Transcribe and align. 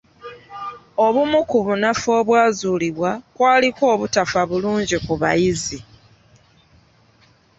Obumu 1.05 1.39
ku 1.49 1.57
bunafu 1.65 2.09
obwazuulibwa 2.19 3.11
kwaliko 3.35 3.83
obutafa 3.93 4.39
bulungi 4.49 4.97
ku 5.05 5.13
bayizi. 5.21 5.79